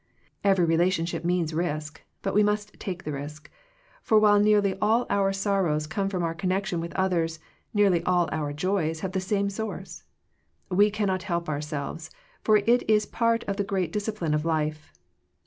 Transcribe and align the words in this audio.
Every 0.43 0.65
relationship 0.65 1.23
means 1.23 1.53
risk, 1.53 2.01
but 2.23 2.33
we 2.33 2.41
must 2.41 2.73
take 2.79 3.03
the 3.03 3.11
risk; 3.11 3.51
for 4.01 4.17
while 4.17 4.41
neariy 4.41 4.75
all 4.81 5.05
our 5.11 5.31
sorrows 5.31 5.85
come 5.85 6.09
from 6.09 6.23
our 6.23 6.33
connection 6.33 6.79
with 6.81 6.91
others, 6.95 7.37
nearly 7.71 8.01
all 8.03 8.27
our 8.31 8.51
joys 8.51 9.01
have 9.01 9.11
the 9.11 9.21
same 9.21 9.47
source. 9.51 10.01
We 10.71 10.89
cannot 10.89 11.21
help 11.29 11.47
ourselves; 11.47 12.09
for 12.43 12.57
it 12.57 12.81
is 12.89 13.05
part 13.05 13.43
of 13.43 13.57
the 13.57 13.63
great 13.63 13.91
discipline 13.93 14.33
of 14.33 14.43
life. 14.43 14.91